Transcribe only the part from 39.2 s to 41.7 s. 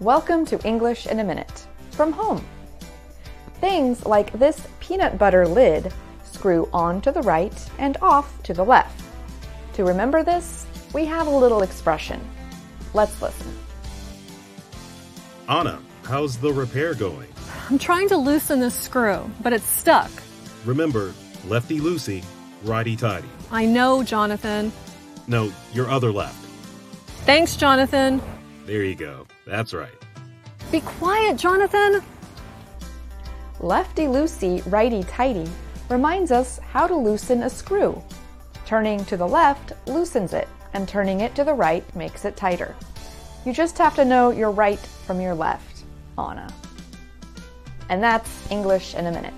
left loosens it, and turning it to the